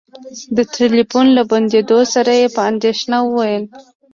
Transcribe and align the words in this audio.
د 0.57 0.57
ټلفون 0.75 1.27
له 1.37 1.43
بندولو 1.51 1.97
سره 2.13 2.31
يې 2.39 2.47
په 2.55 2.61
اندېښنه 2.71 3.17
وويل. 3.23 3.63